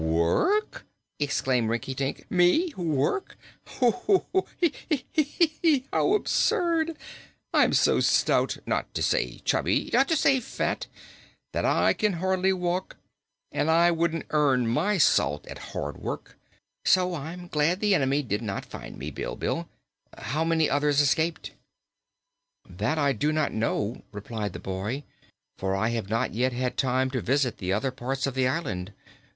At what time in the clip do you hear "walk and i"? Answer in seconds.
12.51-13.93